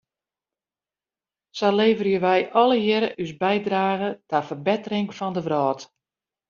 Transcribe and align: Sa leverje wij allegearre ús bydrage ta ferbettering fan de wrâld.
Sa 1.57 1.69
leverje 1.79 2.19
wij 2.27 2.41
allegearre 2.61 3.09
ús 3.23 3.31
bydrage 3.45 4.09
ta 4.29 4.37
ferbettering 4.49 5.07
fan 5.17 5.33
de 5.35 5.41
wrâld. 5.47 5.81